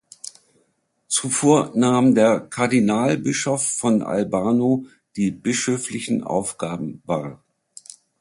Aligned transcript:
Zuvor 1.09 1.73
nahm 1.75 2.15
der 2.15 2.39
Kardinalbischof 2.39 3.61
von 3.63 4.01
Albano 4.01 4.87
die 5.15 5.29
bischöflichen 5.29 6.23
Aufgaben 6.23 7.03
war. 7.05 7.43